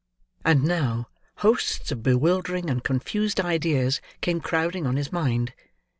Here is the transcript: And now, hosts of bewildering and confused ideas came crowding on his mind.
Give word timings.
And 0.43 0.63
now, 0.63 1.09
hosts 1.45 1.91
of 1.91 2.01
bewildering 2.01 2.71
and 2.71 2.83
confused 2.83 3.39
ideas 3.39 4.01
came 4.19 4.41
crowding 4.41 4.87
on 4.87 4.95
his 4.95 5.11
mind. 5.11 5.53